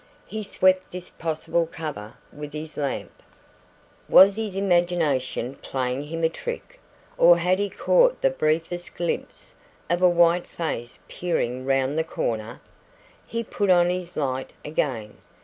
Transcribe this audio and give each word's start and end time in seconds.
He 0.25 0.41
swept 0.41 0.89
this 0.91 1.11
possible 1.11 1.67
cover 1.67 2.15
with 2.33 2.53
his 2.53 2.75
lamp. 2.75 3.21
Was 4.09 4.35
his 4.35 4.55
imagination 4.55 5.57
playing 5.61 6.05
him 6.05 6.23
a 6.23 6.29
trick, 6.29 6.79
or 7.19 7.37
had 7.37 7.59
he 7.59 7.69
caught 7.69 8.19
the 8.19 8.31
briefest 8.31 8.95
glimpse 8.95 9.53
of 9.91 10.01
a 10.01 10.09
white 10.09 10.47
face 10.47 10.97
peering 11.07 11.67
round 11.67 11.99
the 11.99 12.03
corner? 12.03 12.61
He 13.27 13.43
put 13.43 13.69
on 13.69 13.91
his 13.91 14.17
light 14.17 14.53
again. 14.65 15.17